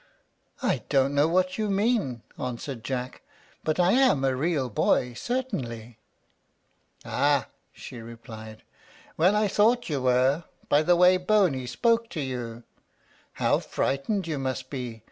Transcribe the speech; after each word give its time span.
"I 0.63 0.81
don't 0.89 1.13
know 1.13 1.27
what 1.27 1.59
you 1.59 1.69
mean," 1.69 2.23
answered 2.35 2.83
Jack; 2.83 3.21
"but 3.63 3.79
I 3.79 3.91
am 3.91 4.23
a 4.25 4.35
real 4.35 4.67
boy, 4.67 5.13
certainly." 5.13 5.99
"Ah!" 7.05 7.49
she 7.71 7.99
replied. 7.99 8.63
"Well, 9.15 9.35
I 9.35 9.47
thought 9.47 9.89
you 9.89 10.01
were, 10.01 10.45
by 10.69 10.81
the 10.81 10.95
way 10.95 11.17
Boney 11.17 11.67
spoke 11.67 12.09
to 12.09 12.19
you. 12.19 12.63
How 13.33 13.59
frightened 13.59 14.25
you 14.25 14.39
must 14.39 14.71
be! 14.71 14.99